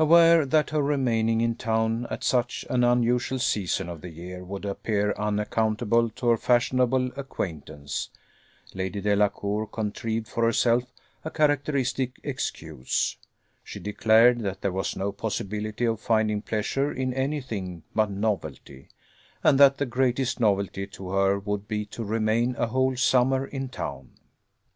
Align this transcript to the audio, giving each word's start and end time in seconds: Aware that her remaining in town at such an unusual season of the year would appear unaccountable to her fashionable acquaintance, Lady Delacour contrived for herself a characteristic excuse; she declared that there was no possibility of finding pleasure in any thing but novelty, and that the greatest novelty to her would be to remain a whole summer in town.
Aware 0.00 0.46
that 0.46 0.70
her 0.70 0.82
remaining 0.82 1.40
in 1.40 1.54
town 1.54 2.08
at 2.10 2.24
such 2.24 2.64
an 2.68 2.82
unusual 2.82 3.38
season 3.38 3.88
of 3.88 4.00
the 4.00 4.08
year 4.10 4.42
would 4.42 4.64
appear 4.64 5.12
unaccountable 5.16 6.10
to 6.10 6.30
her 6.30 6.36
fashionable 6.36 7.12
acquaintance, 7.16 8.10
Lady 8.74 9.00
Delacour 9.00 9.68
contrived 9.68 10.26
for 10.26 10.42
herself 10.42 10.92
a 11.24 11.30
characteristic 11.30 12.18
excuse; 12.24 13.16
she 13.62 13.78
declared 13.78 14.40
that 14.40 14.60
there 14.60 14.72
was 14.72 14.96
no 14.96 15.12
possibility 15.12 15.84
of 15.84 16.00
finding 16.00 16.42
pleasure 16.42 16.92
in 16.92 17.14
any 17.14 17.40
thing 17.40 17.84
but 17.94 18.10
novelty, 18.10 18.88
and 19.44 19.60
that 19.60 19.78
the 19.78 19.86
greatest 19.86 20.40
novelty 20.40 20.84
to 20.84 21.10
her 21.10 21.38
would 21.38 21.68
be 21.68 21.84
to 21.84 22.02
remain 22.02 22.56
a 22.58 22.66
whole 22.66 22.96
summer 22.96 23.46
in 23.46 23.68
town. 23.68 24.10